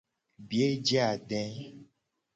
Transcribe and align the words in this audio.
Biye 0.47 0.69
je 0.87 0.97
ade. 1.11 1.41